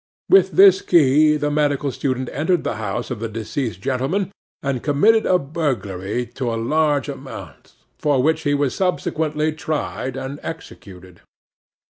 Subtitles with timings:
[0.29, 4.31] With this key the medical student entered the house of the deceased gentleman,
[4.63, 10.39] and committed a burglary to a large amount, for which he was subsequently tried and
[10.41, 11.21] executed.